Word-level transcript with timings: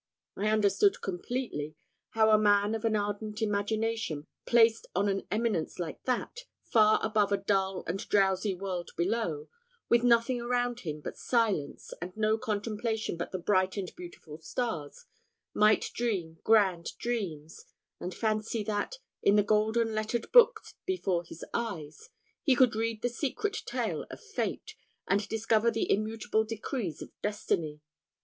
I 0.35 0.47
understood 0.47 0.99
completely 1.03 1.75
how 2.15 2.31
a 2.31 2.37
man 2.39 2.73
of 2.73 2.85
an 2.85 2.95
ardent 2.95 3.39
imagination, 3.43 4.25
placed 4.47 4.87
on 4.95 5.07
an 5.07 5.27
eminence 5.29 5.77
like 5.77 6.01
that, 6.05 6.39
far 6.63 6.99
above 7.03 7.31
a 7.31 7.37
dull 7.37 7.83
and 7.85 7.99
drowsy 8.09 8.55
world 8.55 8.89
below, 8.97 9.47
with 9.89 10.01
nothing 10.03 10.41
around 10.41 10.79
him 10.79 11.01
but 11.01 11.17
silence, 11.19 11.93
and 12.01 12.17
no 12.17 12.39
contemplation 12.39 13.15
but 13.15 13.31
the 13.31 13.37
bright 13.37 13.77
and 13.77 13.95
beautiful 13.95 14.39
stars, 14.39 15.05
might 15.53 15.91
dream 15.93 16.39
grand 16.43 16.97
dreams, 16.97 17.65
and 17.99 18.15
fancy 18.15 18.63
that, 18.63 18.97
in 19.21 19.35
the 19.35 19.43
golden 19.43 19.93
lettered 19.93 20.31
book 20.31 20.61
before 20.87 21.23
his 21.23 21.45
eyes, 21.53 22.09
he 22.41 22.55
could 22.55 22.73
read 22.75 23.03
the 23.03 23.07
secret 23.09 23.61
tale 23.67 24.07
of 24.09 24.19
fate, 24.19 24.73
and 25.07 25.29
discover 25.29 25.69
the 25.69 25.91
immutable 25.91 26.43
decrees 26.43 27.03
of 27.03 27.11
destiny. 27.21 27.81